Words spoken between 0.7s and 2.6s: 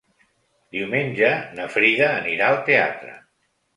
Diumenge na Frida anirà al